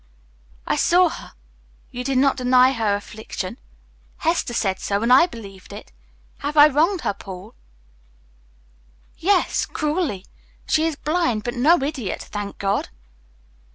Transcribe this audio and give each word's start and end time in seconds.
"I 0.65 0.77
saw 0.77 1.09
her, 1.09 1.33
you 1.91 2.03
did 2.03 2.17
not 2.17 2.35
deny 2.35 2.71
her 2.71 2.95
affliction; 2.95 3.59
Hester 4.17 4.51
said 4.55 4.79
so, 4.79 5.03
and 5.03 5.13
I 5.13 5.27
believed 5.27 5.71
it. 5.71 5.91
Have 6.39 6.57
I 6.57 6.69
wronged 6.69 7.01
her, 7.01 7.13
Paul?" 7.13 7.53
"Yes, 9.19 9.67
cruelly. 9.67 10.25
She 10.67 10.87
is 10.87 10.95
blind, 10.95 11.43
but 11.43 11.53
no 11.53 11.77
idiot, 11.83 12.23
thank 12.31 12.57
God." 12.57 12.89